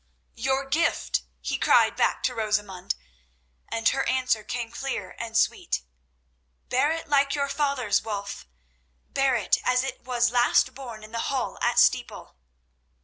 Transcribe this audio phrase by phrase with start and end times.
[0.33, 2.95] "Your gift," he cried back to Rosamund,
[3.69, 5.83] and her answer came clear and sweet:
[6.69, 8.47] "Bear it like your fathers, Wulf.
[9.11, 12.35] Bear it as it was last borne in the hall at Steeple."